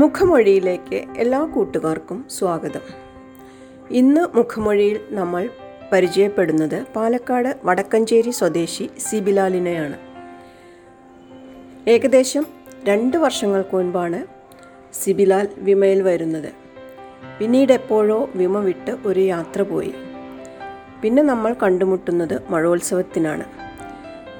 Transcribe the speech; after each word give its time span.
മുഖമൊഴിയിലേക്ക് 0.00 0.98
എല്ലാ 1.16 1.38
കൂട്ടുകാർക്കും 1.44 2.24
സ്വാഗതം. 2.30 2.84
ഇന്ന് 3.90 4.36
മുഖമൊഴിയിൽ 4.36 5.00
നമ്മൾ 5.10 5.48
പരിചയപ്പെടുന്നത് 5.92 6.76
പാലക്കാട് 6.96 7.60
വടക്കഞ്ചേരി 7.64 8.30
സ്വദേശി 8.30 8.90
സിബിലാലിനെയാണ്. 8.98 9.98
ഏകദേശം 11.88 12.46
രണ്ട് 12.84 13.16
വർഷങ്ങൾക്ക് 13.16 13.76
മുൻപാണ് 13.76 14.20
സിബിലാൽ 14.94 15.48
വിമയിൽ 15.58 16.02
വരുന്നത്. 16.02 16.50
പിന്നീട് 17.40 17.72
എപ്പോഴോ 17.72 18.30
വിമ 18.34 18.58
വിട്ട് 18.58 18.94
ഒരു 19.06 19.20
യാത്ര 19.20 19.62
പോയി. 19.62 19.94
പിന്നെ 21.02 21.22
നമ്മൾ 21.22 21.52
കണ്ടുമുട്ടുന്നത് 21.62 22.42
മഴോത്സവത്തിനാണ്. 22.50 23.69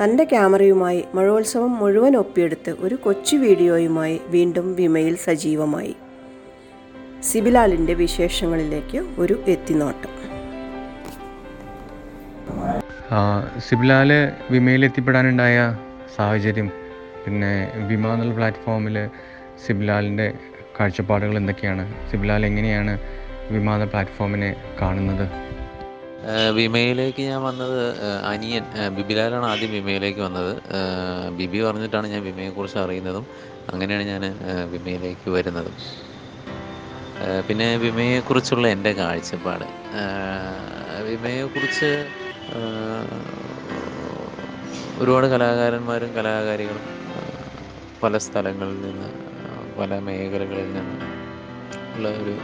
തന്റെ 0.00 0.24
ക്യാമറയുമായി 0.24 1.00
മഴോത്സവം 1.14 1.72
മുഴുവൻ 1.78 2.16
ഒപ്പിയെടുത്ത് 2.16 2.72
ഒരു 2.80 2.94
കൊച്ചു 2.94 3.36
വീഡിയോയുമായി 3.36 4.20
വീണ്ടും 4.26 4.66
വിമയിൽ 4.74 5.14
സജീവമായി. 5.24 5.96
സിബിലാലിന്റെ 7.22 7.94
വിശേഷങ്ങളിലേക്ക് 7.94 9.00
ഒരു 9.18 9.36
എത്തിനോട്ടം. 9.48 10.12
സിബിലാൽ 13.66 14.10
വിമയിൽ 14.50 14.84
എത്തിപ്പെടാനുണ്ടായ 14.84 15.76
സാഹചര്യം 16.16 16.70
പിന്നെ 17.24 17.52
വിമ 17.88 18.12
എന്നുള്ള 18.12 18.34
പ്ലാറ്റ്ഫോമിൽ 18.34 18.96
സിബിലാലിന്റെ 19.66 20.32
കാഴ്ചപ്പാടുകൾ 20.76 21.36
എന്തൊക്കെയാണ്? 21.36 21.84
സിബിലാൽ 22.10 22.46
എങ്ങനെയാണ് 22.46 22.94
വിമാന 23.50 23.84
പ്ലാറ്റ്ഫോമിനെ 23.84 24.50
കാണുന്നത്? 24.82 25.26
വിമയിലേക്ക് 26.52 27.22
ഞാൻ 27.22 27.42
വന്നത് 27.42 28.00
അനിയൻ 28.24 28.64
ബിബിലാലാണ് 28.96 29.46
ആദ്യം 29.46 29.70
വിമയിലേക്ക് 29.70 30.20
വന്നത്. 30.20 30.60
ബിബി 31.30 31.62
പറഞ്ഞിട്ടാണ് 31.62 32.06
ഞാൻ 32.06 32.22
വിമയെക്കുറിച്ച് 32.22 32.78
അറിയുന്നതും 32.78 33.26
അങ്ങനെയാണ് 33.72 34.02
ഞാൻ 34.02 34.22
വിമയിലേക്ക് 34.70 35.30
വരുന്നതും. 35.30 35.76
പിന്നെ 37.48 37.76
വിമയെക്കുറിച്ചുള്ള 37.76 38.68
എന്റെ 38.68 38.92
കാഴ്ചപ്പാട്. 38.92 39.66
വിമയെക്കുറിച്ച് 41.04 41.90
ഒരുപാട് 44.98 45.26
കലാകാരന്മാരും 45.26 46.14
കലാകാരികളും 46.14 46.86
പല 48.02 48.18
സ്ഥലങ്ങളിൽ 48.18 48.80
നിന്ന് 48.80 49.10
പല 49.78 49.98
മേഖലകളിൽ 49.98 50.72
നിന്ന് 50.72 51.06
ഉള്ള 51.96 52.08
ഒരു 52.08 52.34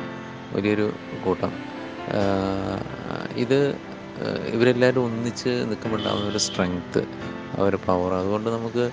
വലിയൊരു 0.53 0.93
കൂട്ടം. 1.25 1.53
ഇത് 3.45 3.59
ഇവരെല്ലാവരും 4.55 5.03
ഒന്നിച്ച് 5.05 5.51
നിൽക്കുമ്പോൾ 5.71 5.99
ഉണ്ടാകുന്ന 5.99 6.29
ഒരു 6.29 6.41
സ്ട്രെങ്ത്ത് 6.47 7.01
ആ 7.57 7.63
ഒരു 7.63 7.79
പവർ 7.87 8.13
അതുകൊണ്ട് 8.15 8.49
നമുക്ക് 8.51 8.85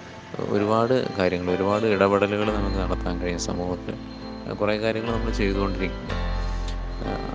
ഒരുപാട് 0.56 0.96
കാര്യങ്ങൾ 1.18 1.50
ഒരുപാട് 1.56 1.86
ഇടപെടലുകൾ 1.86 2.48
നമുക്ക് 2.58 2.78
നടത്താൻ 2.78 3.16
കഴിയും 3.22 3.42
സമൂഹത്തിൽ. 3.50 3.96
കുറേ 4.62 4.76
കാര്യങ്ങൾ 4.84 5.12
നമ്മൾ 5.16 5.32
ചെയ്തുകൊണ്ടിരിക്കും 5.32 6.06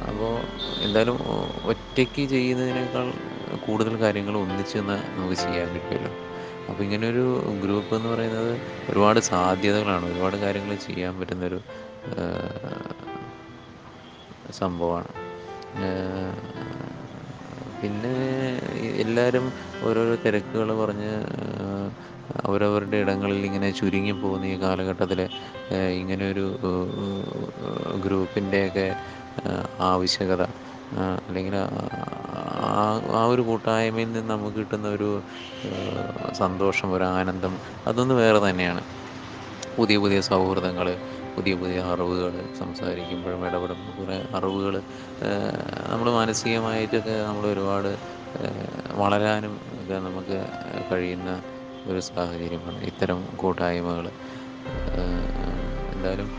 അപ്പോൾ 0.08 0.32
എന്തായാലും 0.84 1.16
ഒറ്റയ്ക്ക് 1.70 2.22
ചെയ്യുന്നതിനേക്കാൾ 2.34 3.06
കൂടുതൽ 3.66 3.94
കാര്യങ്ങൾ 4.04 4.34
ഒന്നിച്ച് 4.36 4.76
നിന്ന് 4.78 4.96
നമുക്ക് 5.16 5.36
ചെയ്യാൻ 5.44 5.68
പറ്റുമല്ലോ. 5.74 6.12
അപ്പോൾ 6.68 6.82
ഇങ്ങനൊരു 6.82 7.24
ഗ്രൂപ്പ് 7.62 7.92
എന്ന് 7.96 8.08
പറയുന്നത് 8.08 8.52
ഒരുപാട് 8.90 9.20
സാധ്യതകളാണ്. 9.20 10.04
ഒരുപാട് 10.12 10.36
കാര്യങ്ങൾ 10.36 10.74
ചെയ്യാൻ 10.86 11.14
പറ്റുന്നൊരു 11.20 11.60
സംഭവമാണ്. 14.60 15.10
പിന്നെ 17.78 18.12
എല്ലാവരും 19.02 19.44
ഓരോരോ 19.82 20.14
തിരക്കുകൾ 20.24 20.70
പറഞ്ഞ് 20.80 21.10
അവരവരുടെ 22.42 22.96
ഇടങ്ങളിൽ 23.02 23.40
ഇങ്ങനെ 23.48 23.68
ചുരുങ്ങി 23.78 24.14
പോകുന്ന 24.14 24.46
ഈ 24.46 24.56
കാലഘട്ടത്തിൽ 24.62 25.20
ഇങ്ങനെ 26.00 26.24
ഒരു 26.32 26.46
ഗ്രൂപ്പിന്റെയൊക്കെ 28.04 28.86
ആവശ്യകത 29.88 30.42
അല്ലെങ്കിൽ 31.26 31.54
ആ 31.56 32.84
ആ 33.12 33.22
ഒരു 33.32 33.42
കൂട്ടായ്മയിൽ 33.48 34.08
നിന്ന് 34.08 34.30
നമുക്ക് 34.32 34.58
കിട്ടുന്ന 34.58 34.88
ഒരു 34.96 35.10
സന്തോഷം 36.38 36.88
ഒരു 36.92 37.06
ആനന്ദം 37.12 37.54
അതൊന്ന് 37.88 38.14
വേറെ 38.14 38.40
തന്നെയാണ്. 38.46 38.82
പുതിയ 39.76 39.96
പുതിയ 40.04 40.20
സൗഹൃദങ്ങൾ 40.28 40.86
പുതിയ 41.34 41.54
പുതിയ 41.54 41.78
അറിവുകൾ 41.92 42.34
സംസാരിക്കുമ്പോഴും 42.58 43.42
ഇടപെടുമ്പോൾ 43.48 43.94
കുറേ 43.98 44.16
അറിവുകൾ 44.38 44.74
നമ്മൾ 45.90 46.08
മാനസികമായിട്ടൊക്കെ 46.18 47.14
നമ്മൾ 47.28 47.46
ഒരുപാട് 47.46 47.90
വളരാനും 49.02 49.54
ഒക്കെ 49.80 49.98
നമുക്ക് 50.08 50.38
കഴിയുന്ന 50.90 51.30
ഒരു 51.90 52.00
സാഹചര്യമാണ് 52.10 52.78
ഇത്തരം 52.90 53.20
കൂട്ടായ്മകൾ. 53.42 54.06
എന്തായാലും 55.94 56.30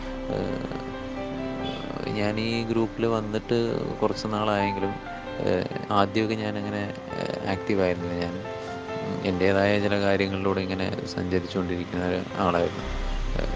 ഞാൻ 2.19 2.35
ഈ 2.39 2.51
ഗ്രൂപ്പിൽ 2.63 3.03
വന്നിട്ട് 3.15 3.57
കുറച്ച് 4.01 4.27
നാളായെങ്കിലും 4.33 4.93
ആദ്യമൊക്കെ 5.99 6.35
ഞാനങ്ങനെ 6.45 6.83
ആക്റ്റീവായിരുന്നില്ല. 7.53 8.15
ഞാൻ 8.25 8.35
എന്റേതായ 9.29 9.71
ചില 9.85 9.95
കാര്യങ്ങളിലൂടെ 10.05 10.61
ഇങ്ങനെ 10.65 10.87
സഞ്ചരിച്ചുകൊണ്ടിരിക്കുന്ന 11.15 12.03
ഒരു 12.11 12.19
ആളായിരുന്നു. 12.45 12.85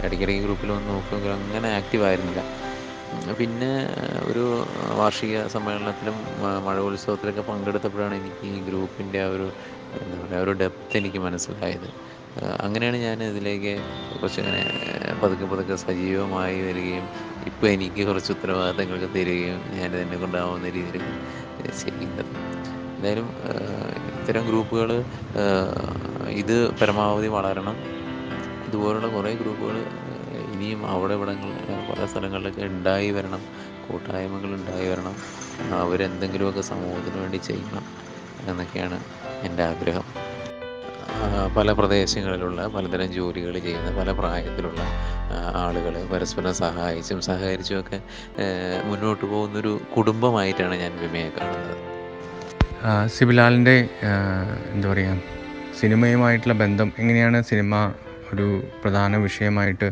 ഇടയ്ക്കിടയ്ക്ക് 0.05 0.43
ഗ്രൂപ്പിൽ 0.45 0.71
വന്ന് 0.75 0.89
നോക്കുമെങ്കിലും 0.93 1.35
അങ്ങനെ 1.39 1.69
ആക്റ്റീവ് 1.79 2.05
ആയിരുന്നില്ല. 2.09 2.43
പിന്നെ 3.39 3.71
ഒരു 4.29 4.43
വാർഷിക 4.99 5.41
സമ്മേളനത്തിലും 5.53 6.15
മഴോത്സവത്തിലൊക്കെ 6.67 7.43
പങ്കെടുത്തപ്പോഴാണ് 7.49 8.15
എനിക്ക് 8.19 8.47
ഈ 8.51 8.59
ഗ്രൂപ്പിന്റെ 8.69 9.19
ആ 9.25 9.27
ഒരു 9.35 9.47
എന്താ 10.01 10.15
പറയുക 10.21 10.41
ഒരു 10.45 10.53
ഡെപ്ത് 10.61 10.95
എനിക്ക് 10.99 11.19
മനസ്സിലായത്. 11.27 11.87
അങ്ങനെയാണ് 12.65 12.97
ഞാൻ 13.07 13.17
ഇതിലേക്ക് 13.29 13.73
കുറച്ച് 14.11 14.39
അങ്ങനെ 14.43 14.61
പതുക്കെ 15.21 15.47
പതുക്കെ 15.51 15.75
സജീവമായി 15.85 16.59
വരികയും 16.67 17.05
ഇപ്പോൾ 17.49 17.67
എനിക്ക് 17.75 18.01
കുറച്ച് 18.09 18.31
ഉത്തരവാദിത്തങ്ങളൊക്കെ 18.35 19.09
തരികയും 19.17 19.59
ഞാൻ 19.79 19.89
എന്നെ 20.03 20.17
കൊണ്ടാവുന്ന 20.23 20.71
രീതിയിൽ 20.77 21.05
ചെയ്യുന്നത്. 21.81 22.31
എന്തായാലും 22.95 23.27
ഇത്തരം 24.19 24.43
ഗ്രൂപ്പുകൾ 24.49 24.89
ഇത് 26.41 26.55
പരമാവധി 26.79 27.29
വളരണം. 27.37 27.77
ഇതുപോലുള്ള 28.73 29.07
കുറേ 29.07 29.31
ഗ്രൂപ്പുകൾ 29.35 29.75
ഇനിയും 30.53 30.79
അവിടെ 30.91 31.13
ഇവിടങ്ങൾ 31.13 31.49
പല 31.89 32.05
സ്ഥലങ്ങളിലൊക്കെ 32.05 32.61
ഉണ്ടായി 32.65 33.11
വരണം. 33.11 33.41
കൂട്ടായ്മകൾ 33.85 34.51
ഉണ്ടായി 34.55 34.87
വരണം. 34.89 35.15
അവരെന്തെങ്കിലുമൊക്കെ 35.79 36.61
സമൂഹത്തിന് 36.61 37.21
വേണ്ടി 37.21 37.37
ചെയ്യണം 37.37 37.83
എന്നൊക്കെയാണ് 38.49 38.97
എന്റെ 39.43 39.63
ആഗ്രഹം. 39.63 40.05
പല 41.57 41.71
പ്രദേശങ്ങളിലുള്ള 41.71 42.67
പലതരം 42.67 43.09
ജോലികൾ 43.11 43.53
ചെയ്യുന്ന 43.59 43.89
പല 43.99 44.11
പ്രായത്തിലുള്ള 44.11 44.81
ആളുകൾ 45.63 45.93
പരസ്പരം 46.13 46.53
സഹായിച്ചും 46.53 47.21
സഹകരിച്ചുമൊക്കെ 47.21 47.99
മുന്നോട്ട് 48.89 49.25
പോകുന്നൊരു 49.25 49.73
കുടുംബമായിട്ടാണ് 49.97 50.75
ഞാൻ 50.75 50.93
വിമയെ 51.01 51.29
കാണുന്നത്. 51.29 51.77
സിബിലാലിന്റെ 53.07 53.77
എന്താ 54.73 54.89
പറയുക 54.93 55.19
സിനിമയുമായിട്ടുള്ള 55.81 56.53
ബന്ധം 56.53 56.91
എങ്ങനെയാണ് 56.99 57.43
സിനിമ 57.43 57.75
ഒരു 58.33 58.63
പ്രധാന 58.83 59.17
വിഷയമായിട്ട് 59.17 59.91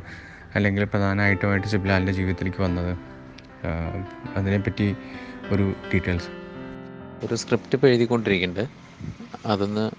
അല്ലെങ്കിൽ 0.56 0.84
പ്രധാന 0.84 1.22
ഐറ്റമായിട്ട് 1.22 1.68
സിബ്ലാലിന്റെ 1.68 2.14
ജീവിതത്തിലേക്ക് 2.14 2.62
വന്നത്. 2.62 2.98
അതിനെപ്പറ്റി 4.36 4.96
ഒരു 5.50 5.74
ഡീറ്റെയിൽസ്. 5.94 6.30
ഒരു 7.26 7.36
സ്ക്രിപ്റ്റ് 7.36 7.76
ഇപ്പോൾ 7.76 7.88
എഴുതിക്കൊണ്ടിരിക്കുന്നുണ്ട്. 7.88 8.70
അതൊന്ന് 9.46 9.92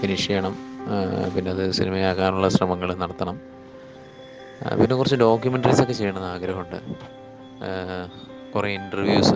ഫിനിഷ് 0.00 0.26
ചെയ്യണം. 0.26 0.56
പിന്നെ 1.34 1.50
അത് 1.50 1.70
സിനിമയാക്കാനുള്ള 1.70 2.48
ശ്രമങ്ങൾ 2.48 2.94
നടത്തണം. 2.94 3.40
പിന്നെ 4.80 4.96
കുറച്ച് 4.96 5.16
ഡോക്യുമെന്ററീസ് 5.16 5.82
ഒക്കെ 5.82 5.92
ചെയ്യണമെന്ന് 5.92 6.28
ആഗ്രഹമുണ്ട്. 6.28 6.78
കുറേ 8.54 8.74
ഇന്റർവ്യൂസ് 8.74 9.34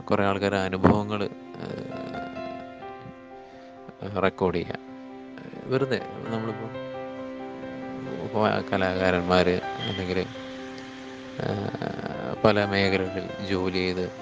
കുറേ 0.00 0.24
ആൾക്കാരുടെ 0.24 0.60
അനുഭവങ്ങൾ 0.60 1.28
റെക്കോർഡ് 4.22 4.56
ചെയ്യുക 4.56 4.76
വെറുതെ 5.64 6.00
നമ്മളിപ്പോൾ 6.28 6.89
കലാകാരന്മാർ 8.72 9.48
അല്ലെങ്കിൽ 9.88 10.26
പല 12.44 12.64
മേഖലകളിൽ 12.64 13.46
ജോലി 13.48 13.74
ചെയ്ത് 13.74 14.12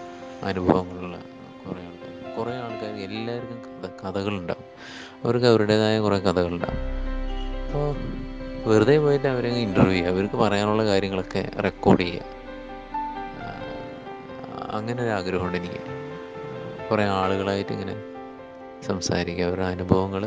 അനുഭവങ്ങളുള്ള 0.42 1.16
കുറേ 1.64 1.80
ആൾക്കാർ 1.86 2.36
കുറേ 2.36 2.54
ആൾക്കാർ 2.56 2.94
എല്ലാവർക്കും 3.06 3.58
കഥ 3.62 3.88
കഥകളുണ്ടാവും. 4.02 4.64
അവർക്ക് 5.24 5.46
അവരുടേതായ 5.46 5.98
കുറേ 6.00 6.18
കഥകളുണ്ടാവും. 6.18 6.80
അപ്പോൾ 7.66 7.96
വെറുതെ 8.68 8.98
പോയിട്ട് 8.98 9.28
അവരെ 9.28 9.48
ഇന്റർവ്യൂ 9.48 9.92
ചെയ്യുക 9.92 10.12
അവർക്ക് 10.12 10.34
പറയാനുള്ള 10.34 10.84
കാര്യങ്ങളൊക്കെ 10.84 11.48
റെക്കോർഡ് 11.64 12.00
ചെയ്യുക. 12.00 12.24
അങ്ങനെ 14.70 15.02
ഒരു 15.02 15.10
ആഗ്രഹമുണ്ട് 15.10 15.58
എനിക്ക്. 15.58 15.82
കുറേ 16.90 17.04
ആളുകളായിട്ട് 17.04 17.72
ഇങ്ങനെ 17.72 17.94
സംസാരിക്കുക 18.86 19.44
അവരുടെ 19.44 19.66
അനുഭവങ്ങൾ 19.66 20.22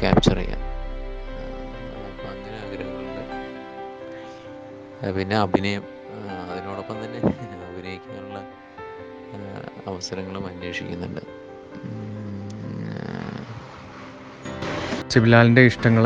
ക്യാപ്ചർ 0.00 0.36
ചെയ്യുക. 0.36 0.65
പിന്നെ 5.16 5.36
അഭിനയം 5.36 5.82
അതിനോടൊപ്പം 6.50 6.96
തന്നെ 7.04 7.18
അഭിനയിക്കാനുള്ള 7.70 8.38
അവസരങ്ങളും 9.86 10.46
അന്വേഷിക്കുന്നുണ്ട്. 10.46 11.20
ഉം, 11.84 13.46
സിബിലാലിന്റെ 15.10 15.62
ഇഷ്ടങ്ങൾ 15.62 16.04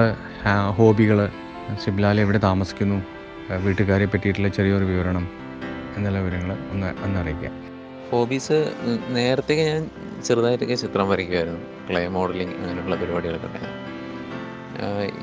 ഹോബികൾ 0.71 1.31
സിബിലാൽ 1.85 2.21
എവിടെ 2.21 2.39
താമസിക്കുന്നു 2.39 2.99
വീട്ടുകാരെ 3.57 4.07
പറ്റിയിട്ടുള്ള 4.07 4.49
ചെറിയൊരു 4.49 4.85
വിവരണം 4.85 5.25
എന്നുള്ള 5.97 6.19
വിവരങ്ങൾ 6.21 6.53
ഒന്ന് 6.71 7.05
ഒന്ന് 7.05 7.19
അറിയിക്കാം. 7.21 7.55
ഹോബീസ് 8.11 8.59
നേരത്തെയൊക്കെ 9.09 9.65
ഞാൻ 9.65 9.91
ചെറുതായിട്ടൊക്കെ 10.25 10.75
ചിത്രം 10.75 11.09
വരയ്ക്കുമായിരുന്നു. 11.09 11.61
ക്ലേ 11.91 12.09
മോഡലിംഗ് 12.09 12.55
അങ്ങനെയുള്ള 12.57 12.97
പരിപാടികളൊക്കെ. 12.97 13.47
ഉണ്ടായിരുന്നു 13.47 13.79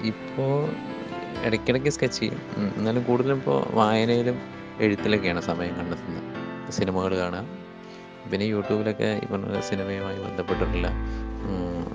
ഇപ്പോൾ 0.08 0.54
ഇടയ്ക്കിടയ്ക്ക് 1.46 1.90
സ്കെച്ച് 1.90 2.20
ചെയ്യും. 2.20 2.42
എന്നാലും 2.78 3.04
കൂടുതലും 3.04 3.36
ഇപ്പോൾ 3.36 3.76
വായനയിലും 3.76 4.40
എഴുത്തിലൊക്കെയാണ് 4.80 5.42
സമയം 5.42 5.76
കണ്ടെത്തുന്നത്. 5.76 6.72
സിനിമകൾ 6.72 7.18
കാണുക. 7.18 7.44
പിന്നെ 8.32 8.46
യൂട്യൂബിലൊക്കെ 8.46 9.22
ഈ 9.24 9.28
പറഞ്ഞ 9.28 9.60
സിനിമയുമായി 9.60 10.20
ബന്ധപ്പെട്ടിട്ടുള്ള 10.20 10.90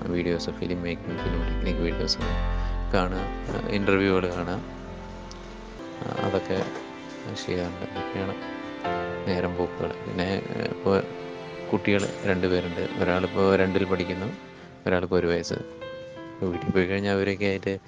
videos 0.06 0.50
film 0.50 0.82
making 0.82 1.18
film 1.18 1.42
technique 1.42 1.76
videos 1.76 2.18
കാണുക. 2.94 3.68
ഇന്റർവ്യൂകൾ 3.68 4.30
കാണുക. 4.30 4.62
അതൊക്കെ 6.24 6.64
ചെയ്യാറുണ്ട്. 7.46 7.90
അതൊക്കെയാണ് 7.92 8.34
നേരം 9.28 9.56
പോക്കുകൾ. 9.56 9.88
പിന്നെ 9.88 10.42
ഇപ്പോൾ 10.70 11.02
കുട്ടികൾ 11.72 12.08
രണ്ട് 12.24 12.46
പേരുണ്ട്. 12.46 12.88
ഒരാളിപ്പോൾ 13.02 13.56
രണ്ടിൽ 13.56 13.84
പഠിക്കുന്നു. 13.84 14.26
ഒരാൾക്ക് 14.86 15.14
ഒരു 15.14 15.26
വയസ്സ്. 15.26 15.54
വീട്ടിൽ 16.42 16.70
പോയി 16.70 16.86
കഴിഞ്ഞാൽ 16.86 17.12
അവരൊക്കെ 17.12 17.44
ആയിട്ട് 17.44 17.78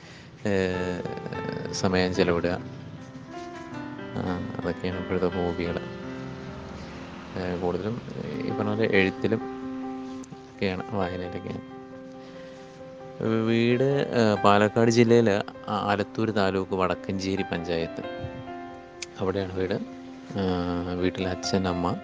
സമയം 1.83 2.11
ചെലവിടുക. 2.15 2.55
അതൊക്കെയാണ് 4.59 4.99
ഇപ്പോഴത്തെ 5.03 5.31
ഹോബികൾ 5.37 5.77
കൂടുതലും 7.63 7.95
ഈ 8.47 8.51
പറഞ്ഞ 8.57 8.71
പോലെ 8.73 8.87
എഴുത്തിലും 8.99 9.41
ഒക്കെയാണ് 10.51 10.83
വായനയിലൊക്കെയാണ്. 10.97 11.63
വീട് 13.49 13.89
പാലക്കാട് 14.45 14.91
ജില്ലയിൽ 14.91 15.29
ആലത്തൂർ 15.91 16.31
താലൂക്ക് 16.39 16.75
വടക്കഞ്ചേരി 16.81 17.45
പഞ്ചായത്ത്. 17.53 18.03
അവിടെയാണ് 19.21 19.55
വീട്. 19.61 19.77
വീട്ടിൽ 21.03 21.25
അച്ഛൻ 21.29 21.69
അമ്മ 21.69 21.95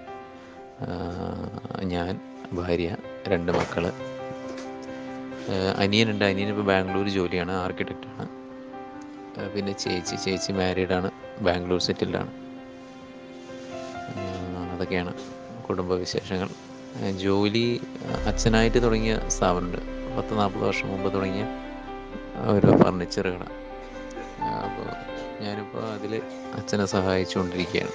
ഞാൻ 1.94 2.12
ഭാര്യ 2.58 2.90
രണ്ട് 3.28 3.50
മക്കൾ 3.52 3.84
അനിയനുണ്ട് 5.82 6.24
അനിയൻ 6.30 6.48
ഇപ്പോൾ 6.54 6.66
ബാംഗ്ലൂർ 6.70 7.06
ജോലിയാണ് 7.16 7.52
ആർക്കിടെക്റ്റാണ് 7.64 8.26
പിന്നെ 9.54 9.72
ചേച്ചി 9.82 10.16
ചേച്ചി 10.24 10.52
മാരീഡാണ് 10.60 11.08
ബാംഗ്ലൂർ 11.46 11.80
സെറ്റിൽഡാണ് 11.86 12.32
അതൊക്കെയാണ് 14.74 15.12
കുടുംബവിശേഷങ്ങൾ. 15.66 16.50
ജോലി 17.24 17.66
അച്ഛനായിട്ട് 18.30 18.78
തുടങ്ങിയ 18.84 19.14
സ്ഥാപനമുണ്ട്. 19.34 19.80
പത്ത് 20.16 20.32
നാൽപ്പത് 20.38 20.64
വർഷം 20.68 20.88
മുമ്പ് 20.92 21.08
തുടങ്ങിയ 21.16 21.44
ഒരു 22.54 22.70
ഫർണിച്ചർ 22.82 23.26
അപ്പോൾ 24.66 24.88
ഞാനിപ്പോൾ 25.44 25.84
അതിൽ 25.96 26.12
അച്ഛനെ 26.58 26.86
സഹായിച്ചുകൊണ്ടിരിക്കുകയാണ്. 26.94 27.94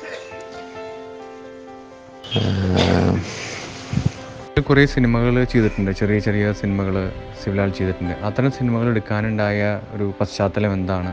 കുറേ 4.68 4.84
സിനിമകൾ 4.94 5.36
ചെയ്തിട്ടുണ്ട്. 5.52 5.92
ചെറിയ 6.00 6.20
ചെറിയ 6.28 6.46
സിനിമകൾ 6.60 6.96
സിവിലാൽ 7.42 7.72
ചെയ്തിട്ടുണ്ട്. 7.78 8.14
അത്തരം 8.28 8.52
സിനിമകൾ 8.52 8.88
എടുക്കാനുണ്ടായ 8.94 9.62
ഒരു 9.96 10.06
പശ്ചാത്തലം 10.20 10.72
എന്താണ്? 10.74 11.12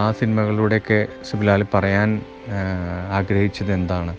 ആ 0.00 0.02
സിനിമകളിലൂടെയൊക്കെ 0.18 0.98
സിബിലാൽ 1.28 1.62
പറയാൻ 1.74 2.10
ആഗ്രഹിച്ചത് 3.18 3.72
എന്താണ്? 3.78 4.12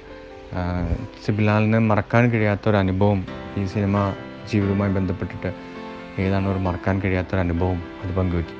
സിബിലാലിന് 1.25 1.79
മറക്കാൻ 1.91 2.23
കഴിയാത്തൊരനുഭവം 2.33 3.21
ഈ 3.59 3.63
സിനിമ 3.75 3.97
ജീവിതവുമായി 4.51 4.91
ബന്ധപ്പെട്ടിട്ട് 4.97 5.51
ഏതാണ് 6.23 6.47
ഒരു 6.53 6.61
മറക്കാൻ 6.67 6.95
കഴിയാത്തൊരനുഭവം 7.03 7.79
അത് 8.03 8.11
പങ്കുവയ്ക്കും 8.17 8.59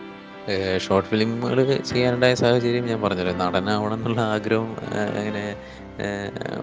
ഷോർട്ട് 0.86 1.10
ഫിലിമുകൾ 1.10 1.60
ചെയ്യാനുണ്ടായ 1.90 2.34
സാഹചര്യം 2.44 2.86
ഞാൻ 2.92 3.00
പറഞ്ഞല്ലോ. 3.02 3.34
നടനാവണം 3.44 3.98
എന്നുള്ള 3.98 4.22
ആഗ്രഹം 4.36 4.72
അങ്ങനെ 5.20 5.44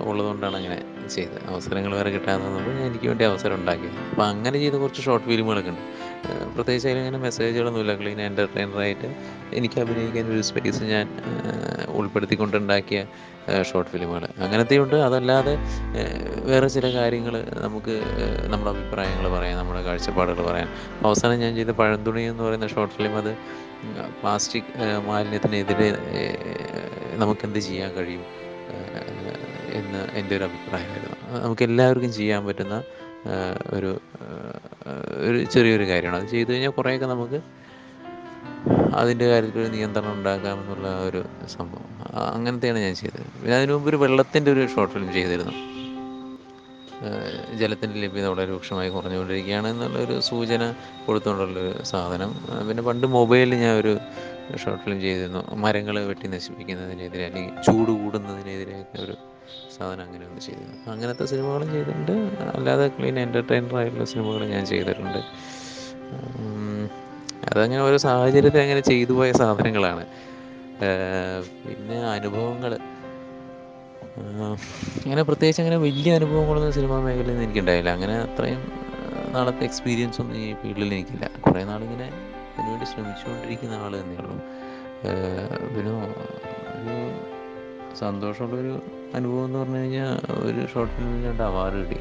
ഉള്ളതുകൊണ്ടാണ് 0.09 0.57
അങ്ങനെ 0.57 0.79
ചെയ്തത് 1.15 1.41
അവസരങ്ങൾ 1.51 1.93
വേറെ 1.99 2.11
ഞാൻ 2.27 2.41
എനിക്ക് 2.89 3.07
വേണ്ടി 3.11 3.25
അവസരം 3.31 3.55
ഉണ്ടാക്കിയത് 3.61 3.97
അപ്പോൾ 4.11 4.25
അങ്ങനെ 4.33 4.57
ചെയ്ത 4.63 4.77
കുറച്ച് 4.83 5.03
ഷോർട്ട് 5.07 5.27
ഫിലിമുകളൊക്കെ 5.31 5.73
ഉണ്ട്. 5.75 5.85
പ്രത്യേകിച്ച് 6.55 6.89
അതിലിങ്ങനെ 6.89 7.19
മെസ്സേജുകളൊന്നുമില്ല 7.25 7.93
ക്ലീൻ 8.01 8.19
എന്റർടൈനറായിട്ട് 8.29 9.09
എനിക്ക് 9.59 9.79
അഭിനയിക്കാൻ 9.85 10.27
ഒരു 10.35 10.43
സ്പേസ് 10.51 10.83
ഞാൻ 10.95 11.07
ഉൾപ്പെടുത്തിക്കൊണ്ടുണ്ടാക്കിയ 12.01 13.01
ഷോർട്ട് 13.69 13.91
ഫിലിമുകൾ 13.93 14.25
അങ്ങനത്തെയുണ്ട്. 14.45 14.97
അതല്ലാതെ 15.07 15.55
വേറെ 16.51 16.69
ചില 16.75 16.87
കാര്യങ്ങൾ 16.99 17.35
നമുക്ക് 17.65 17.95
നമ്മുടെ 18.53 18.71
അഭിപ്രായങ്ങൾ 18.75 19.27
പറയാം 19.37 19.57
നമ്മുടെ 19.61 19.83
കാഴ്ചപ്പാടുകൾ 19.89 20.45
പറയാം 20.51 20.69
അവസാനം 21.07 21.39
ഞാൻ 21.45 21.53
ചെയ്ത 21.59 21.75
പഴന്തുണി 21.81 22.23
എന്ന് 22.33 22.45
പറയുന്ന 22.47 22.69
ഷോർട്ട് 22.75 22.95
ഫിലിം 22.99 23.15
അത് 23.23 23.33
പ്ലാസ്റ്റിക് 24.21 24.71
മാലിന്യത്തിനെതിരെ 25.09 25.89
നമുക്കെന്ത് 27.23 27.61
ചെയ്യാൻ 27.69 27.91
കഴിയും? 27.99 28.25
എന്ന് 29.79 30.09
എന്റെ 30.19 30.37
ഒരു 30.37 30.45
അഭിപ്രായമായിരുന്നു. 30.45 31.17
നമുക്ക് 31.45 31.63
എല്ലാവർക്കും 31.63 32.13
ചെയ്യാൻ 32.13 32.47
പറ്റുന്ന 32.47 32.77
ഒരു 33.77 33.91
ഒരു 35.27 35.39
ചെറിയൊരു 35.45 35.87
കാര്യമാണ്. 35.89 36.21
അത് 36.23 36.29
ചെയ്തു 36.29 36.51
കഴിഞ്ഞാൽ 36.53 36.71
കുറേയൊക്കെ 36.71 37.07
നമുക്ക് 37.07 37.41
അതിന്റെ 38.95 39.27
കാര്യത്തിൽ 39.31 39.61
ഒരു 39.61 39.69
നിയന്ത്രണം 39.69 40.13
ഉണ്ടാക്കാമെന്നുള്ള 40.13 40.89
ഒരു 41.09 41.21
സംഭവം. 41.57 41.91
അങ്ങനത്തെയാണ് 42.35 42.79
ഞാൻ 42.79 42.95
ചെയ്തത്. 42.95 43.27
പിന്നെ 43.41 43.57
അതിനു 43.57 43.73
മുമ്പ് 43.73 43.89
ഒരു 43.89 43.97
വെള്ളത്തിന്റെ 43.97 44.51
ഒരു 44.53 44.63
ഷോർട്ട് 44.75 44.95
ഫിലിം 44.95 45.13
ചെയ്തിരുന്നു. 45.13 45.55
ജലത്തിന്റെ 47.59 47.97
ലഭ്യത 48.01 48.27
വളരെ 48.27 48.49
രൂക്ഷമായി 48.49 48.91
കുറഞ്ഞുകൊണ്ടിരിക്കുകയാണ് 48.91 49.69
എന്നുള്ളൊരു 49.69 50.21
സൂചന 50.21 50.63
കൊടുത്തുകൊണ്ടുള്ളൊരു 51.07 51.83
സാധനം. 51.83 52.31
പിന്നെ 52.69 52.83
പണ്ട് 52.83 53.07
മൊബൈലിൽ 53.07 53.55
ഞാൻ 53.55 53.75
ഒരു 53.77 53.93
ഷോർട്ട് 54.63 54.83
ഫിലിം 54.85 55.01
ചെയ്തിരുന്നു. 55.01 55.43
മരങ്ങൾ 55.65 55.97
വെട്ടി 56.11 56.29
നശിപ്പിക്കുന്നതിനെതിരെ 56.29 57.25
അല്ലെങ്കിൽ 57.25 57.55
ചൂട് 57.67 57.93
കൂടുന്നതിനെതിരെയൊക്കെ 58.03 58.99
ഒരു 59.03 59.15
സാധനം 59.77 60.03
അങ്ങനെ 60.05 60.25
ഒന്ന് 60.27 60.41
ചെയ്തിരുന്നു. 60.41 60.91
അങ്ങനത്തെ 60.93 61.25
സിനിമകളും 61.25 61.69
ചെയ്തിട്ടുണ്ട്. 61.73 62.13
അല്ലാതെ 62.57 62.87
ക്ലീൻ 62.89 63.19
എന്റർടൈനർ 63.19 63.77
ആയിട്ടുള്ള 63.77 64.05
സിനിമകൾ 64.05 64.45
ഞാൻ 64.55 64.67
ചെയ്തിട്ടുണ്ട്. 64.67 65.21
അതങ്ങനെ 67.51 67.81
ഓരോ 67.83 67.97
സാഹചര്യത്തിൽ 67.97 68.61
അങ്ങനെ 68.61 68.81
ചെയ്തു 68.81 69.13
പോയ 69.13 69.33
സാധനങ്ങളാണ്. 69.33 70.05
പിന്നെ 71.67 71.99
അനുഭവങ്ങൾ 72.17 72.73
അങ്ങനെ 75.05 75.23
പ്രത്യേകിച്ച് 75.23 75.61
അങ്ങനെ 75.63 75.77
വലിയ 75.77 76.11
അനുഭവങ്ങളൊന്നും 76.15 76.73
സിനിമാ 76.73 76.97
മേഖലയിൽ 77.01 77.29
നിന്ന് 77.31 77.45
എനിക്കുണ്ടായില്ല. 77.45 77.91
അങ്ങനെ 77.91 78.15
അത്രയും 78.27 78.73
നാളത്തെ 79.35 79.65
എക്സ്പീരിയൻസ് 79.65 80.21
ഒന്നും 80.21 80.37
ഈ 80.37 80.55
ഫീൽഡിൽ 80.61 80.95
എനിക്കില്ല. 80.95 81.27
കുറേ 81.47 81.65
നാളിങ്ങനെ 81.65 82.09
അതിനുവേണ്ടി 82.57 82.87
ശ്രമിച്ചുകൊണ്ടിരിക്കുന്ന 82.93 83.75
ആൾ 83.85 83.93
തന്നെയുള്ളൂ 84.01 84.37
പിന്നെ 85.75 85.93
ഒരു 86.79 86.97
സന്തോഷമുള്ളൊരു 88.01 88.75
അനുഭവം 89.17 89.45
എന്ന് 89.47 89.59
പറഞ്ഞു 89.59 89.81
കഴിഞ്ഞാൽ 89.83 90.13
ഒരു 90.49 90.61
ഷോർട്ട് 90.73 90.93
ഫിലിമിൽ 90.97 91.25
രണ്ട് 91.29 91.43
അവാർഡ് 91.49 91.79
കിട്ടി. 91.81 91.99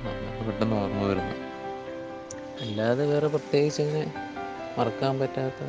അതാണ് 0.00 0.46
പെട്ടെന്ന് 0.46 0.76
ഓർമ്മ 0.80 1.02
വരുന്നത് 1.10 1.36
അല്ലാതെ 2.64 3.04
വേറെ 3.12 3.28
പ്രത്യേകിച്ച് 3.34 3.80
അങ്ങനെ 3.82 4.02
മറക്കാൻ 4.78 5.14
പറ്റാത്ത 5.20 5.60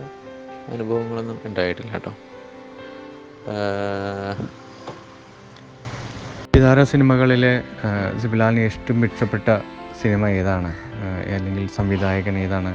അനുഭവങ്ങളൊന്നും 0.73 1.37
ഉണ്ടായിട്ടില്ല 1.49 1.91
കേട്ടോ. 1.93 2.13
പിതാര 6.53 6.79
സിനിമകളിലെ 6.91 7.53
സിബിലാലിന് 8.21 8.63
ഏറ്റവും 8.69 9.05
ഇഷ്ടപ്പെട്ട 9.05 9.47
സിനിമ 10.01 10.27
ഏതാണ്? 10.39 10.71
അല്ലെങ്കിൽ 11.35 11.65
സംവിധായകൻ 11.77 12.35
ഏതാണ്? 12.45 12.71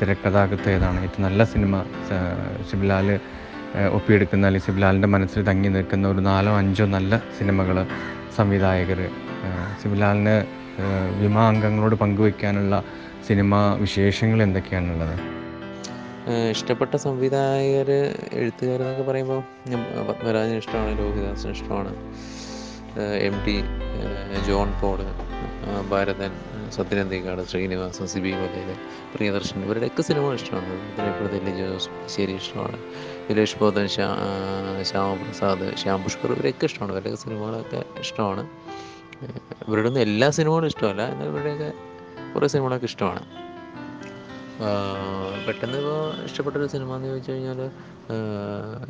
തിരക്കഥാകൃത്ത് 0.00 0.68
ഏതാണ് 0.70 0.98
ഏറ്റവും 1.04 1.24
നല്ല 1.26 1.44
സിനിമ 1.44 1.82
ശിവലാൽ 2.70 3.08
ഒപ്പിയെടുക്കുന്ന 3.92 4.48
അല്ലെങ്കിൽ 4.48 4.66
ശിവലാലിന്റെ 4.66 5.08
മനസ്സിൽ 5.08 5.42
തങ്ങി 5.48 5.68
നിൽക്കുന്ന 5.68 6.08
ഒരു 6.08 6.22
നാലോ 6.30 6.52
അഞ്ചോ 6.58 6.84
നല്ല 6.96 7.22
സിനിമകൾ 7.38 7.78
സംവിധായകർ 8.36 9.00
ശിവലാലിന് 9.82 10.36
വിമാംഗങ്ങളോട് 11.22 11.94
പങ്കുവയ്ക്കാനുള്ള 11.94 12.74
സിനിമ 13.28 13.54
വിശേഷങ്ങൾ 13.80 14.38
എന്തൊക്കെയാണുള്ളത്? 14.42 15.16
ഇഷ്ടപ്പെട്ട 16.50 16.94
സംവിധായകർ 16.96 17.90
എഴുത്തുകാരെന്നൊക്കെ 18.32 19.04
പറയുമ്പോൾ 19.10 19.40
പത്മരാജൻ 20.08 20.56
ഇഷ്ടമാണ് 20.62 20.92
ലോഹിദാസൻ 20.98 21.50
ഇഷ്ടമാണ്. 21.50 21.92
M 23.28 23.36
T 23.46 23.56
John 24.48 24.68
Paul 24.80 25.00
Bharathan 25.90 26.32
Sathyananthikad 26.76 27.42
Sreenivasan 27.50 28.06
Sibi 28.06 28.30
Kollayil 28.30 28.70
Priyadarshan. 29.14 29.64
ഇവരുടെയൊക്കെ 29.64 30.02
സിനിമകൾ 30.02 30.34
ഇഷ്ടമാണ്. 30.34 30.72
ഇതിനെപ്പോഴത്തെ 30.92 31.38
ലിജോ 31.44 31.66
ജോസ് 31.72 31.88
ശരി 32.06 32.32
ഇഷ്ടമാണ്. 32.32 32.78
ദിലേഷ് 33.28 33.58
ബോധൻ 33.58 33.86
ശ്യാ 33.88 34.08
ശ്യാമപ്രസാദ് 34.82 35.76
ശ്യാം 35.76 36.02
പുഷ്കർ 36.02 36.32
ഇവരെയൊക്കെ 36.32 36.64
ഇഷ്ടമാണ്. 36.64 36.92
ഇവരുടെയൊക്കെ 36.92 37.22
സിനിമകളൊക്കെ 37.22 37.84
ഇഷ്ടമാണ്. 38.00 38.44
ഇവരുടെ 39.68 39.88
ഒന്നും 39.88 40.00
എല്ലാ 40.00 40.30
സിനിമകളും 40.30 40.66
ഇഷ്ടമല്ല. 40.66 41.02
എന്നാൽ 41.02 41.26
ഇവരുടെയൊക്കെ 41.26 41.72
കുറേ 42.34 42.46
സിനിമകളൊക്കെ 42.46 42.86
ഇഷ്ടമാണ്. 42.86 43.22
പെട്ടെന്ന് 45.46 45.78
ഇപ്പോൾ 45.78 46.24
ഇഷ്ടപ്പെട്ടൊരു 46.24 46.66
സിനിമ 46.66 46.96
എന്ന് 46.96 47.08
ചോദിച്ചു 47.08 47.32
കഴിഞ്ഞാൽ 47.32 47.60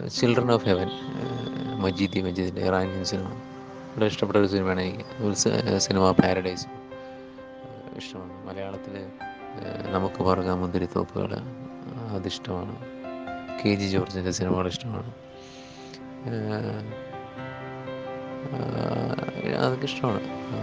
ചിൽഡ്രൻ 0.09 0.53
ഓഫ് 0.53 0.67
ഹെവൻ 0.67 0.89
മജീദി 1.81 2.21
മജീദിന്റെ 2.21 2.61
ഇറാനിയൻ 2.61 3.05
സിനിമ. 3.05 3.27
വളരെ 3.27 4.07
ഇഷ്ടപ്പെട്ടൊരു 4.07 4.47
സിനിമയാണ് 4.47 4.81
എനിക്ക്. 4.81 5.79
Cinema 5.79 6.11
Paradiso. 6.11 6.67
ഇഷ്ടമാണ്. 7.97 8.35
മലയാളത്തിൽ 8.49 8.95
നമുക്ക് 9.93 10.23
പറകാം 10.25 10.61
മുന്തിരിത്തോപ്പുകൾ 10.61 11.31
അതിഷ്ടമാണ് 12.17 12.75
കെ 13.61 13.75
ജി 13.75 13.89
ജോർജിന്റെ 13.89 14.31
സിനിമകൾ 14.31 14.67
ഇഷ്ടമാണ്. 14.67 15.11
അതൊക്കെ 19.65 19.85
ഇഷ്ടമാണ്. 19.85 20.21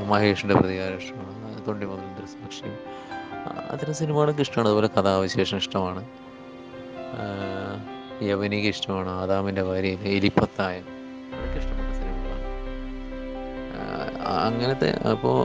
മഹേഷിന്റെ 0.09 0.55
പ്രതികാരം 0.55 0.97
ഇഷ്ടമാണ്. 0.97 1.67
തൊണ്ടി 1.67 1.85
മുതൽ 1.85 2.07
ദൃസാക്ഷിയും 2.19 2.77
അത്തരം 3.69 3.93
സിനിമകളൊക്കെ 3.93 4.41
ഇഷ്ടമാണ്. 4.41 4.67
അതുപോലെ 4.67 4.88
കഥാവിശേഷം 4.88 5.57
ഇഷ്ടമാണ്. 5.57 6.03
യവനിക 8.23 8.67
ഇഷ്ടമാണ്. 8.67 9.09
ആദാമിന്റെ 9.09 9.63
ഭാര്യയിൽ 9.63 10.00
എലിപ്പത്തായം 10.00 10.85
അതൊക്കെ 11.33 11.59
ഇഷ്ടപ്പെട്ട 11.59 11.91
സിനിമകളാണ്. 12.00 12.47
അങ്ങനത്തെ 14.47 14.89
അപ്പോൾ 15.11 15.38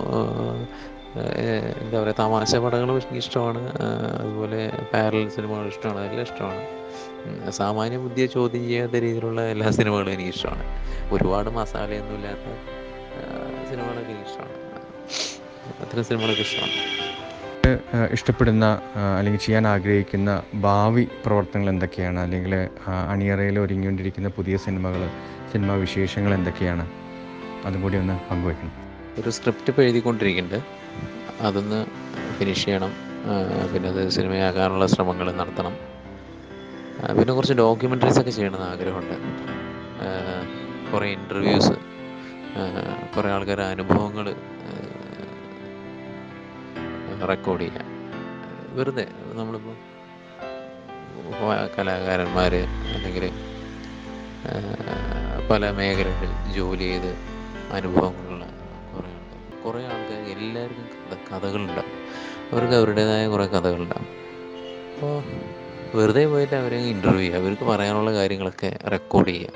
എന്താ 1.82 2.02
പറയുക 2.02 2.14
തമാശ 2.18 2.56
പടങ്ങളും 2.56 3.16
ഇഷ്ടമാണ്. 3.16 3.62
അതുപോലെ 4.22 4.72
പാരലൽ 4.94 5.28
സിനിമകളും 5.28 5.68
ഇഷ്ടമാണ് 5.68 6.00
എല്ലാം 6.00 6.22
ഇഷ്ടമാണ്. 6.22 6.62
സാമാന്യ 7.50 7.96
ബുദ്ധിയെ 7.96 8.26
ചോദ്യം 8.26 8.64
ചെയ്യാത്ത 8.68 8.92
രീതിയിലുള്ള 8.92 9.40
എല്ലാ 9.54 9.70
സിനിമകളും 9.70 10.12
എനിക്ക് 10.12 10.30
ഇഷ്ടമാണ്. 10.30 10.64
ഒരുപാട് 11.14 11.50
മസാലയൊന്നും 11.50 12.14
ഇല്ലാത്ത 12.14 12.46
സിനിമകളൊക്കെ 13.70 14.12
എനിക്ക് 14.12 14.30
ഇഷ്ടമാണ്. 14.30 14.54
അത്തരം 15.80 16.04
സിനിമകളൊക്കെ 16.04 16.42
ഇഷ്ടമാണ്. 16.42 16.76
ഇഷ്ടപ്പെടുന്ന 18.12 18.80
അല്ലെങ്കിൽ 19.18 19.40
ചെയ്യാൻ 19.40 19.66
ആഗ്രഹിക്കുന്ന 19.68 20.42
ഭാവി 20.54 21.08
പ്രവർത്തനങ്ങൾ 21.24 21.70
എന്തൊക്കെയാണ്? 21.70 22.20
അല്ലെങ്കിൽ 22.20 22.54
അണിയറയിൽ 23.12 23.58
ഒരുങ്ങിക്കൊണ്ടിരിക്കുന്ന 23.58 24.28
പുതിയ 24.28 24.56
സിനിമകൾ 24.56 25.08
സിനിമാ 25.52 25.74
വിശേഷങ്ങൾ 25.74 26.34
എന്തൊക്കെയാണ്? 26.34 26.86
അതും 27.66 27.82
കൂടി 27.82 27.96
ഒന്ന് 27.98 28.16
പങ്കുവയ്ക്കണം. 28.30 28.74
ഒരു 29.20 29.30
സ്ക്രിപ്റ്റ് 29.30 29.70
ഇപ്പോൾ 29.70 29.82
എഴുതിക്കൊണ്ടിരിക്കുന്നുണ്ട്. 29.82 30.85
അതൊന്ന് 31.40 31.86
ഫിനിഷ് 32.38 32.64
ചെയ്യണം. 32.64 32.92
പിന്നെ 33.72 33.88
അത് 33.88 34.08
സിനിമയാക്കാനുള്ള 34.08 34.86
ശ്രമങ്ങൾ 34.86 35.32
നടത്തണം. 35.32 35.74
പിന്നെ 37.18 37.32
കുറച്ച് 37.34 37.54
ഡോക്യുമെന്ററീസ് 37.54 38.20
ഒക്കെ 38.20 38.30
ചെയ്യണമെന്ന് 38.30 38.66
ആഗ്രഹമുണ്ട്. 38.66 39.16
കുറേ 40.92 41.06
ഇന്റർവ്യൂസ് 41.12 41.74
കുറേ 43.16 43.28
ആൾക്കാരുടെ 43.30 43.66
അനുഭവങ്ങൾ 43.74 44.26
റെക്കോർഡ് 47.30 47.60
ചെയ്യാം 47.60 47.86
വെറുതെ 48.76 49.06
നമ്മളിപ്പോൾ 49.32 49.76
കലാകാരന്മാർ 51.78 52.54
അല്ലെങ്കിൽ 52.94 53.24
പല 55.50 55.70
മേഖലകളിൽ 55.70 56.52
ജോലി 56.56 56.82
ചെയ്ത് 56.82 57.12
ആൾക്കാർ 57.74 58.25
കുറേ 59.66 59.84
ആൾക്കാർ 59.84 60.20
എല്ലാവർക്കും 60.38 60.84
കഥ 60.84 61.16
കഥകളുണ്ടാവും 61.30 61.92
അവർക്ക് 62.52 62.74
അവരുടേതായ 62.74 63.28
കുറേ 63.28 63.46
കഥകളുണ്ടാവും 63.46 64.08
അപ്പോൾ 64.94 65.22
വെറുതെ 65.96 66.26
പോയിട്ട് 66.26 66.54
അവരെ 66.54 66.76
ഇന്റർവ്യൂ 66.76 67.20
ചെയ്യുക. 67.20 67.36
അവർക്ക് 67.36 67.62
പറയാനുള്ള 67.62 68.12
കാര്യങ്ങളൊക്കെ 68.12 68.78
റെക്കോർഡ് 68.92 69.28
ചെയ്യുക. 69.28 69.50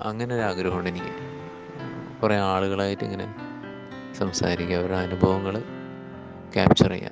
അങ്ങനെ 0.00 0.34
ഒരു 0.34 0.42
ആഗ്രഹമുണ്ട് 0.42 0.90
എനിക്ക്. 0.90 1.12
കുറേ 2.22 2.36
ആളുകളായിട്ട് 2.36 3.04
ഇങ്ങനെ 3.04 3.34
സംസാരിക്കുക. 4.14 4.76
അവരുടെ 4.76 4.96
അനുഭവങ്ങൾ 4.96 5.58
ക്യാപ്ചർ 6.54 6.90
ചെയ്യുക. 6.90 7.10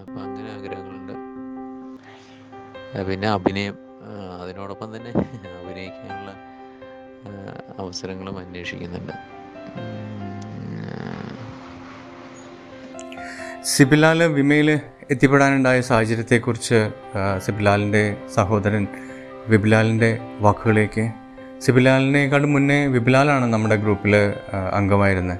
അപ്പം 0.00 0.20
അങ്ങനെ 0.22 0.50
ആഗ്രഹങ്ങളുണ്ട്. 0.52 1.14
പിന്നെ 3.08 3.28
അഭിനയം. 3.28 3.78
അതിനോടൊപ്പം 4.42 4.96
തന്നെ 4.96 5.10
അഭിനയിക്കാനുള്ള 5.62 6.47
അവസരങ്ങളും 7.88 8.38
അന്വേഷിക്കുന്നുണ്ട്. 8.38 9.14
സിബിലാൽ 13.72 14.20
വിമയിൽ 14.38 14.68
എത്തിപ്പെടാനുണ്ടായ 15.12 15.78
സാഹചര്യത്തെക്കുറിച്ച് 15.88 16.78
സിബിലാലിന്റെ 17.44 18.02
സഹോദരൻ 18.34 18.84
വിബിലാലിന്റെ 19.48 20.10
വാക്കുകളിലേക്ക്. 20.44 21.04
സിബിലാലിനേക്കാളും 21.64 22.50
മുന്നേ 22.52 22.78
വിബിലാലാണ് 22.94 23.46
നമ്മുടെ 23.52 23.76
ഗ്രൂപ്പിൽ 23.84 24.14
അംഗമായിരുന്നത്. 24.78 25.38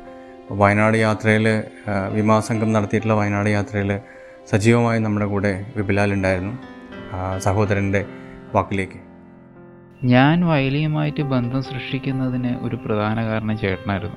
വയനാട് 0.60 0.96
യാത്രയിൽ 0.96 1.46
വിമാസംഘം 2.12 2.70
നടത്തിയിട്ടുള്ള 2.72 3.14
വയനാട് 3.14 3.48
യാത്രയിൽ 3.48 3.90
സജീവമായി 4.50 5.00
നമ്മുടെ 5.06 5.26
കൂടെ 5.26 5.52
വിബിലാൽ 5.76 6.12
ഉണ്ടായിരുന്നു 6.12 6.54
സഹോദരന്റെ 7.38 8.02
വാക്കിലേക്ക്. 8.54 9.07
ഞാൻ 10.04 10.46
വയലിയുമായിട്ട് 10.46 11.22
ബന്ധം 11.22 11.62
സൃഷ്ടിക്കുന്നതിന് 11.62 12.56
ഒരു 12.56 12.76
പ്രധാന 12.76 13.24
കാരണം 13.24 13.58
ചേട്ടനായിരുന്നു. 13.58 14.16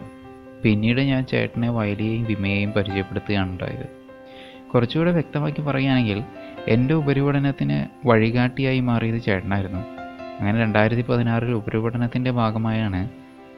പിന്നീട് 0.63 1.01
ഞാൻ 1.01 1.25
ചേട്ടനെ 1.25 1.71
വയലിയെയും 1.71 2.23
വിമയെയും 2.23 2.71
പരിചയപ്പെടുത്തുകയാണ് 2.71 3.49
ഉണ്ടായത് 3.49 3.89
കുറച്ചുകൂടെ 4.73 5.11
വ്യക്തമാക്കി 5.11 5.61
പറയുകയാണെങ്കിൽ 5.61 6.23
എന്റെ 6.67 6.93
ഉപരിപഠനത്തിന് 6.93 8.07
വഴികാട്ടിയായി 8.07 8.79
മാറിയത് 8.79 9.21
ചേട്ടനായിരുന്നു. 9.21 9.79
അങ്ങനെ 10.39 10.59
രണ്ടായിരത്തി 10.59 11.01
പതിനാറിൽ 11.01 11.51
ഉപരിപഠനത്തിന്റെ 11.51 12.31
ഭാഗമായാണ് 12.31 13.09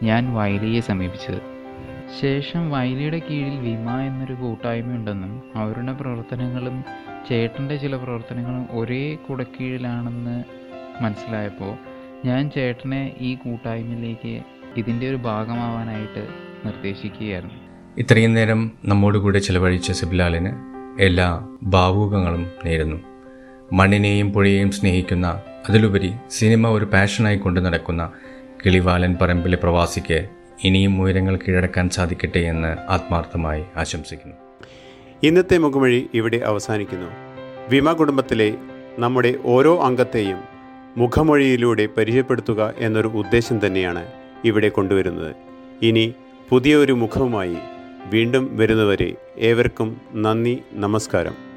ഞാൻ 0.04 0.36
വയലിയെ 0.36 0.80
സമീപിച്ചത്. 0.80 1.42
ശേഷം 2.22 2.72
വയലിയുടെ 2.72 3.20
കീഴിൽ 3.20 3.60
വിമ 3.60 3.90
എന്നൊരു 4.00 4.34
കൂട്ടായ്മയുണ്ടെന്നും 4.34 5.44
അവരുടെ 5.56 5.94
പ്രവർത്തനങ്ങളും 5.94 6.84
ചേട്ടന്റെ 7.30 7.76
ചില 7.76 7.96
പ്രവർത്തനങ്ങളും 7.96 8.68
ഒരേ 8.72 9.16
കുടക്കീഴിലാണെന്ന് 9.16 10.44
മനസ്സിലായപ്പോൾ 11.04 11.93
ഞാൻ 12.26 12.50
ചേട്ടനെ 12.50 13.16
ഈ 13.20 13.36
കൂട്ടായ്മയിലേക്ക് 13.36 14.42
ഇതിന്റെ 14.78 15.10
ഒരു 15.10 15.16
ഭാഗമാവാനായിട്ട് 15.16 16.28
നിർദ്ദേശിക്കുകയായിരുന്നു. 16.66 17.58
ഇത്രയും 17.98 18.34
നേരം 18.34 18.72
നമ്മോട് 18.86 19.18
കൂടെ 19.18 19.40
ചിലവഴിച്ച 19.40 19.92
സിബിലാലിന് 19.92 20.52
എല്ലാ 21.02 21.48
ഭാവുകങ്ങളും 21.64 22.48
നേരുന്നു. 22.66 22.98
മണ്ണിനെയും 23.74 24.34
പുഴയെയും 24.34 24.72
സ്നേഹിക്കുന്ന 24.72 25.42
അതിലുപരി 25.70 26.14
സിനിമ 26.30 26.68
ഒരു 26.68 26.86
പാഷനായി 26.86 27.38
കൊണ്ട് 27.38 27.60
നടക്കുന്ന 27.66 28.12
കിളിവാലൻ 28.66 29.18
പറമ്പിലെ 29.22 29.58
പ്രവാസിക്ക് 29.58 30.28
ഇനിയും 30.64 31.02
ഉയരങ്ങൾ 31.02 31.36
കീഴടക്കാൻ 31.36 31.90
സാധിക്കട്ടെ 31.90 32.40
എന്ന് 32.40 32.92
ആത്മാർത്ഥമായി 32.92 33.64
ആശംസിക്കുന്നു. 33.76 34.36
ഇന്നത്തെ 35.24 35.58
മുഖമൊഴി 35.58 36.10
ഇവിടെ 36.14 36.38
അവസാനിക്കുന്നു. 36.38 37.12
വിമ 37.70 37.94
കുടുംബത്തിലെ 37.94 38.54
നമ്മുടെ 39.00 39.34
ഓരോ 39.46 39.80
അംഗത്തെയും 39.80 40.53
മുഖമൊഴിയിലൂടെ 40.98 41.86
പരിചയപ്പെടുത്തുക 41.98 42.74
എന്നൊരു 42.78 43.08
ഉദ്ദേശം 43.08 43.68
തന്നെയാണ് 43.68 44.06
ഇവിടെ 44.46 44.70
കൊണ്ടുവരുന്നത്. 44.70 45.36
ഇനി 45.82 46.14
പുതിയ 46.50 46.76
ഒരു 46.76 46.94
മുഖവുമായി 46.94 47.58
വീണ്ടും 48.14 48.58
വരുന്നവരെ 48.58 49.16
ഏവർക്കും 49.38 50.02
നന്ദി 50.16 50.62
നമസ്കാരം. 50.74 51.53